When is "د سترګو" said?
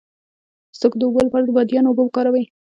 0.69-0.99